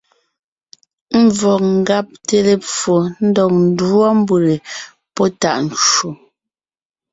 Ḿvɔg 1.25 1.61
ńgabte 1.79 2.37
lepfo 2.47 2.95
ndɔg 3.25 3.51
ńdúɔ 3.67 4.07
mbʉ̀le 4.19 4.55
pɔ́ 5.15 5.27
tàʼ 5.41 5.57
ncwò. 5.65 6.09